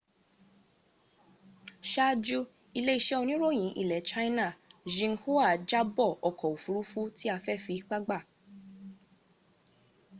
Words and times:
sáájú 1.91 2.39
ilé-iṣẹ́ 2.79 3.19
oníròyìn 3.21 3.75
ilẹ̀ 3.81 4.05
china 4.09 4.45
xinhua 4.93 5.45
jábọ̀ 5.69 6.09
ọkọ̀ 6.29 6.47
òfuurufú 6.55 6.99
tí 7.17 7.25
a 7.35 7.37
fẹ́ 7.45 7.61
fi 7.63 7.73
ipá 7.79 7.97
gbà 8.05 8.17